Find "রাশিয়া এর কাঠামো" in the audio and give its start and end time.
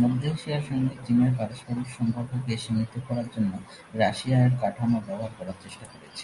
3.94-4.98